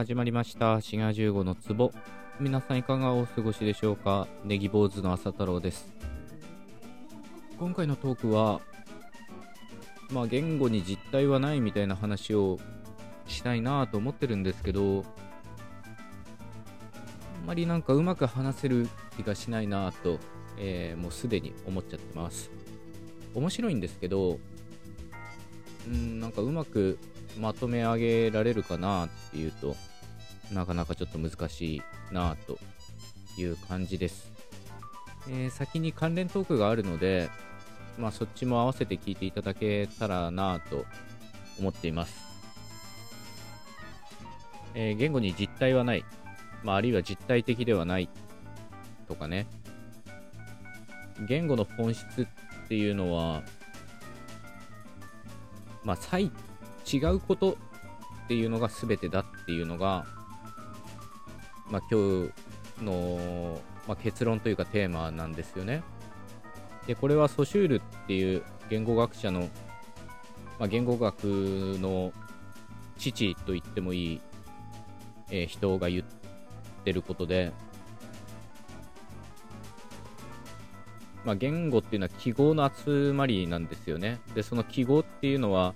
[0.00, 0.80] 始まりました。
[0.80, 1.92] 滋賀15の壺。
[2.40, 4.28] 皆さんいかがお過ごしでしょうか？
[4.44, 5.92] ネギ坊主の朝太郎です。
[7.58, 8.62] 今回のトークは
[10.10, 12.58] まあ言語に実体はないみたいな話を
[13.26, 15.04] したいなと思ってるんですけど
[17.42, 18.88] あんまりなんかうまく話せる
[19.18, 20.18] 気がしないなと、
[20.56, 22.50] えー、もうすでに思っちゃってます。
[23.34, 24.38] 面白いんですけど
[25.86, 26.98] うんなんかうまく
[27.40, 29.76] まとめ上げられるかなっていうと
[30.52, 31.82] なかなかちょっと難しい
[32.12, 32.58] なと
[33.38, 34.30] いう感じです、
[35.28, 37.30] えー、先に関連トークがあるので
[37.98, 40.84] まあそっちも合わせて聞いていただけたらなと
[41.58, 42.14] 思っています、
[44.74, 46.04] えー、言語に実体はない。
[46.62, 48.08] まあ、あるいは実体的ではない
[49.08, 49.46] とかね。
[51.26, 52.04] 言語の本質
[52.64, 53.42] っていうのは
[55.84, 56.30] まあ最
[56.92, 57.52] 違うこと
[58.24, 60.06] っていうのが全てだっていうのが
[61.70, 62.30] まあ今
[62.78, 65.82] 日の、まあ、結論というかテーマなんですよね
[66.86, 69.40] でこれはソシュールっていう言語学者の、
[70.58, 71.24] まあ、言語学
[71.80, 72.12] の
[72.98, 74.20] 父と言ってもいい、
[75.30, 76.04] えー、人が言っ
[76.84, 77.52] てることで、
[81.24, 84.20] まあ、言語っていうのは記号の集まりなんですよね。
[84.34, 85.74] で、その記号っていうのは、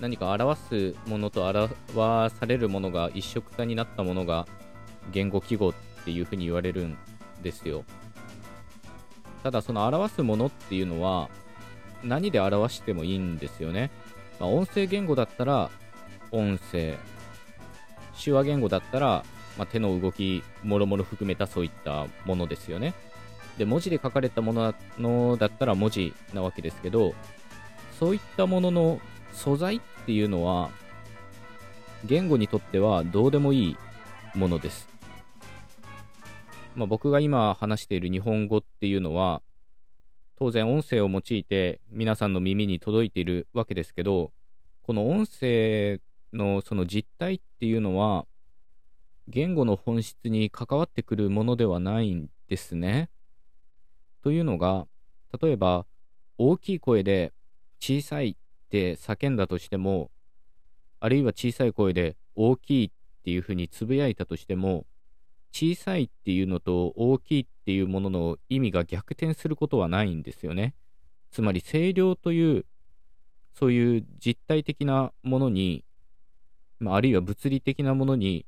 [0.00, 0.58] 何か表
[0.94, 1.74] すものと表
[2.34, 4.46] されるものが一色化になったものが
[5.12, 6.96] 言語記号っていうふうに言われるん
[7.42, 7.84] ですよ。
[9.42, 11.30] ただその表すものっていうのは
[12.02, 13.90] 何で表してもいいんですよね。
[14.38, 15.70] まあ、音声言語だったら
[16.30, 16.96] 音声、
[18.22, 19.24] 手話言語だったら
[19.60, 22.94] まあ、手の動きもろもろ含めたそういったものですよね。
[23.58, 24.54] で文字で書かれたも
[24.98, 27.12] のだったら文字なわけですけど
[27.98, 29.00] そういったものの
[29.32, 30.70] 素材っっていうのは
[32.04, 33.76] 言語にとってはどうでもいい
[34.34, 34.88] ものです。
[36.76, 39.42] まあ、僕が今話している日本語っていうのは
[40.38, 44.30] 当然音声を用いて皆さんの耳に届いているわけですけど
[44.82, 46.00] この音声
[46.32, 48.24] のその実態っていうのは
[49.30, 53.08] 言語の本質に関わってくるものではないんですね。
[54.22, 54.86] というのが、
[55.40, 55.86] 例えば、
[56.36, 57.32] 大きい声で
[57.78, 58.36] 小さい
[58.70, 60.12] って叫んだとしても、
[61.00, 62.90] あるいは小さい声で大きいっ
[63.24, 64.86] ていうふうにつぶやいたとしても、
[65.52, 70.74] 小さいっていうのと大きいっていうものの意味が逆転することはないんですよね。
[71.32, 72.64] つまり声量という、
[73.52, 75.84] そういう実体的なものに、
[76.78, 78.46] まあ、あるいは物理的なものに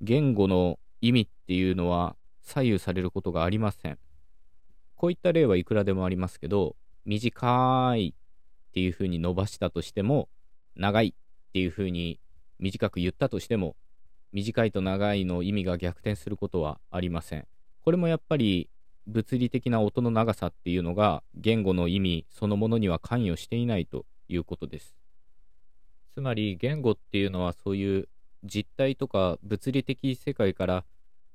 [0.00, 3.98] 言語の意味っていうのは左右されることがありません。
[4.94, 8.14] こういった例はいくらでもありますけど、短い
[8.78, 10.28] っていうふうに伸ばしたとしても、
[10.76, 12.20] 長いっていうふうに
[12.60, 13.74] 短く言ったとしても、
[14.32, 17.48] 短いと長いの意味が逆転することはありません。
[17.80, 18.70] これもやっぱり
[19.08, 24.94] 物理的な音の長さっていうのが言語の意味そのものには関与していないということです。
[26.14, 28.08] つまり言語っていうのはそういう
[28.44, 30.84] 実体とか物理的世界から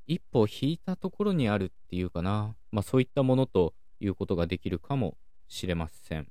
[0.08, 5.18] 一歩引いたところにあるっていうかな、まあ、そういったものということができるかも
[5.50, 6.28] しれません。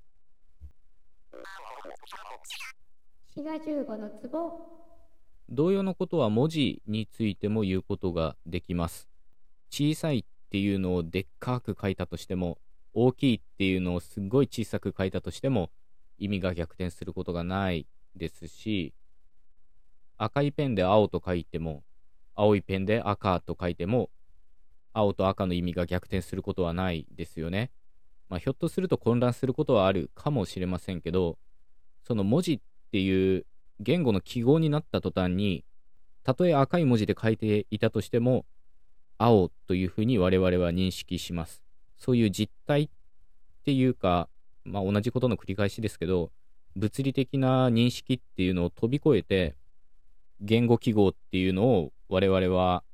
[5.48, 9.08] 同様のことは文字についても言うことができます。
[9.70, 12.58] 小さいっていうのをでっかく書いたとしても、
[12.94, 15.70] 大きいっていうのをすっごい小さく書いたとしても、
[16.18, 17.86] 意味が逆転することがない
[18.16, 18.94] ですし、
[20.18, 21.82] 赤いペンで青と書いても、
[22.34, 24.10] 青いペンで赤と書いても、
[24.92, 27.70] 青と赤の意味が逆転することはないですよね。
[28.28, 31.38] まあ、ひょっとすると混乱することはあるかもしれませんけど、
[32.12, 33.46] その文字っていう
[33.80, 35.64] 言語の記号になった途端に、
[36.24, 38.44] たとえ赤い文字で書いていたとしても、
[39.16, 41.62] 青というふうに我々は認識します。
[41.96, 42.88] そういう実体っ
[43.64, 44.28] ていうか、
[44.66, 46.32] まあ、同じことの繰り返しですけど、
[46.76, 49.56] 物理的な認識っていうのを飛び越えて、
[50.42, 52.84] 言語記号っていうのを我々は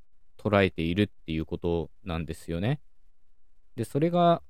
[0.40, 2.78] 捉えているっていうことなんですよね。
[3.74, 4.42] で、それが、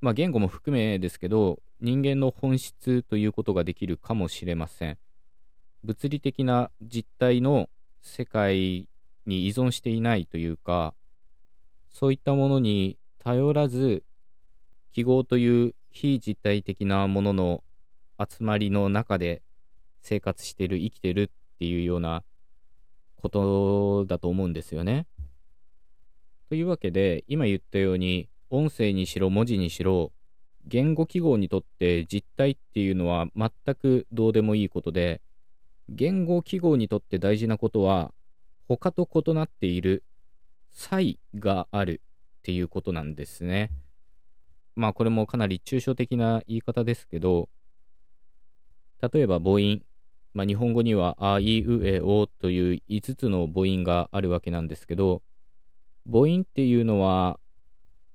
[0.00, 4.98] まあ言語も含めですけど、人間の本質ということができるかもしれません。
[5.84, 7.68] 物理的な実体の
[8.02, 8.88] 世界
[9.26, 10.94] に依存していないというか、
[11.90, 14.04] そういったものに頼らず、
[14.92, 17.64] 記号という非実体的なものの
[18.18, 19.42] 集まりの中で
[20.02, 21.28] 生活している、生きてるっ
[21.58, 22.22] ていうような
[23.16, 25.06] ことだと思うんですよね。
[26.48, 30.12] というわけで、今言ったように、音声にしろ文字にしろ、
[30.66, 35.20] 言語記号にとって実体っていうのは全くどうでもいいことで、
[35.90, 38.14] 言語記号にとって大事なことは、
[38.66, 40.04] 他と異なっている
[40.72, 42.00] 差異がある
[42.38, 43.70] っていうことなんですね。
[44.74, 47.50] まあこれもかなり抽象的な言い方ですけど、
[49.12, 49.82] 例えば母音、
[50.32, 55.22] まあ、日本語にはあいうえおという5つの母音があるわけなんですけど、
[56.10, 57.38] 母音っていうのは、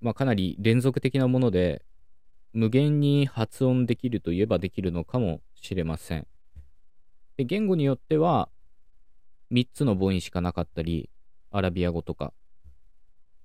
[0.01, 1.85] まあ、かなり連続的なもので、
[2.53, 6.27] 無限に発音できるといえばできるのかもしれません。
[7.37, 8.49] で言語によっては、
[9.51, 11.09] 3つの母音しかなかったり、
[11.51, 12.33] アラビア語とか。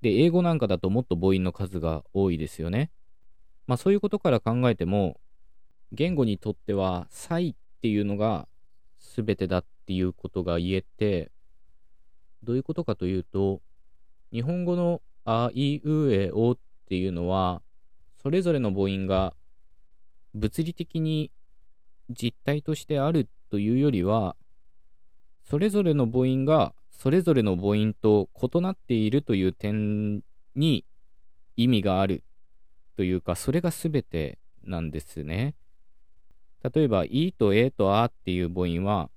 [0.01, 2.91] で、英語なんかだともっと母音の数が多いですよね。
[3.67, 5.21] まあそういうことから考えても、
[5.93, 8.49] 言語にとっては、差異っていうのが
[8.99, 11.31] 全てだっていうことが言えて、
[12.43, 13.61] どういうことかというと、
[14.33, 16.59] 日本語のあいうえおっ
[16.89, 17.61] ていうのは、
[18.23, 19.35] それぞれの母音が
[20.35, 21.31] 物理的に
[22.11, 24.37] 実体としてあるというよりは、
[25.43, 30.23] それぞれの母音がそれぞれの母音と異なっているという点
[30.55, 30.85] に
[31.57, 32.23] 意味がある
[32.97, 35.55] というか、それが全てなんですね。
[36.75, 39.11] 例えば、いとえとあっていう母音は、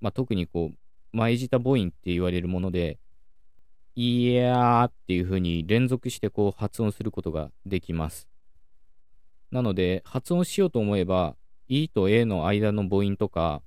[0.00, 0.76] まあ、特にこう、
[1.16, 2.98] 前舌母音って言われるもので、
[4.00, 8.28] いやーっていう風に連続してこう発音することができます。
[9.50, 11.34] なので、発音しようと思えば、
[11.66, 13.60] いとえの間の母音とか、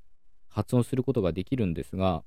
[0.47, 2.23] 発音することができるんですが、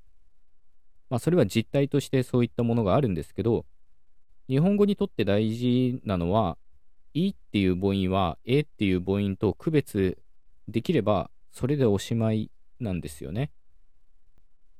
[1.09, 3.65] まあ、それは実態としてそういったものがあるんですけど、
[4.47, 6.59] 日本語にとって大事なのは、
[7.15, 10.19] いっていう母音は、えっていう母音と区別
[10.67, 13.49] できれば、それでおしまいなんですよね。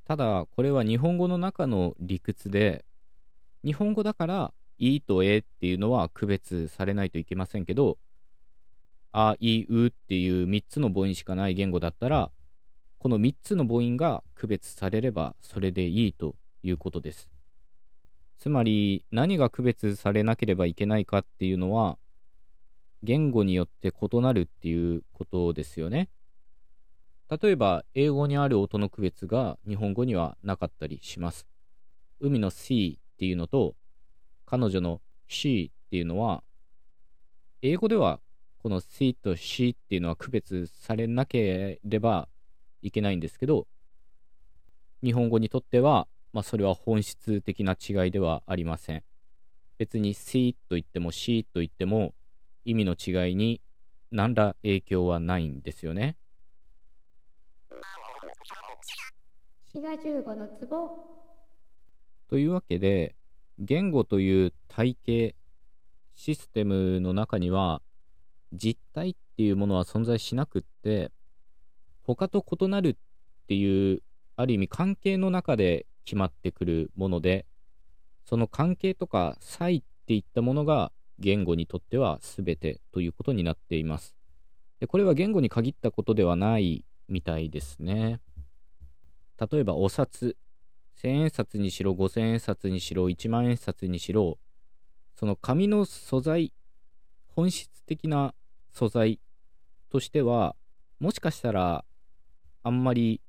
[0.04, 2.84] ただ、これは日本語の中の理屈で、
[3.66, 7.98] 日本語だから、いとえっていうのは区別されないといけませんけど、
[9.10, 12.30] あ、い、うっていう3つの母音しかない言語だったら、
[12.98, 17.28] この3つの母音が区別されればそれでいいということです。
[18.38, 21.98] つまり何が区別されなければいけないかっていうのは
[23.02, 26.08] 言語によって異なるっていうことですよね。
[27.28, 31.48] 例えば英語にある音の区別が日本語にはなかったりします。
[32.20, 33.74] 海の C っていうのと
[34.44, 36.44] 彼女の she っていうのは
[37.62, 38.20] 英語では
[38.58, 42.28] この C と she っていうのは区別されなければ
[42.82, 43.66] いけないんですけど
[45.02, 49.02] 日本語にとっては、まあ、それは本質的な違いではありません
[49.78, 52.12] 別に C と言っても C と言っても
[52.66, 53.62] 意味の違いに
[54.10, 56.16] 何ら影響はないんですよね。
[60.34, 60.48] の
[62.28, 63.14] というわけで、
[63.58, 65.34] 言語という体系、
[66.14, 67.82] システムの中には、
[68.52, 71.10] 実体っていうものは存在しなくって、
[72.02, 72.96] 他と異なるっ
[73.48, 74.02] ていう、
[74.36, 77.46] ある意味関係の中で決まってくるもので、
[78.24, 84.16] その関係とか差異っていったものが言語にとっては全てということになっています。
[84.80, 88.20] でこれは言語に限ったことではないみたいですね。
[89.50, 90.36] 例えばお札、
[90.96, 94.38] 千円札にしろ、五千円札にしろ、一万円札にしろ、
[95.14, 96.54] その紙の素材、
[97.28, 98.34] 本質的な
[98.72, 99.20] 素材
[99.90, 100.56] としては、
[100.98, 101.84] もしかしたら
[102.62, 103.20] あんまり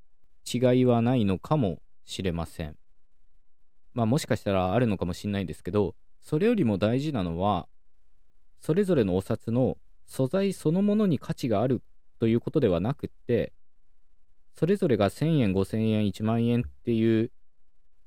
[0.51, 2.77] 違いはないのかもしれません。
[3.93, 7.67] まあもしかしたらあるのかもしれないですけど、それよりも大事なのは、
[8.61, 11.83] それぞれのお札の素材そのものに価値がある
[12.19, 13.51] ということではなくって、
[14.55, 17.31] それぞれが1000円、5000円、1万円っていう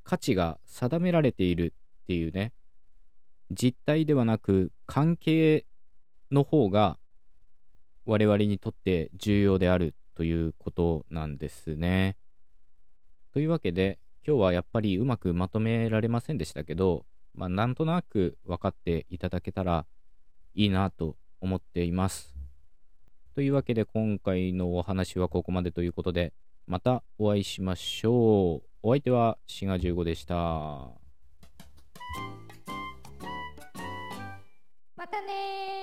[0.05, 2.53] 価値が定められているっていうね、
[3.51, 5.67] 実態ではなく関係
[6.31, 6.99] の方が
[8.07, 12.17] 我々にとって重要であるということなんですね。
[13.33, 19.87] というわけで今日はやっぱりうまくまとめられませんでしたけど、まあ、なんとなく分かっていただけたら
[20.55, 22.37] いいなと思っています。
[23.35, 26.33] というわけで今回のお話はここまでということで、
[26.67, 28.70] またお会いしましょう。
[28.83, 30.35] お相手は滋賀15でした。
[30.35, 30.95] ま
[35.07, 35.80] たね